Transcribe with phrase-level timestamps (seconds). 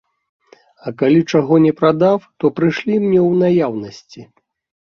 [0.85, 4.21] А калі чаго не прадаў, то прышлі мне ў наяўнасці.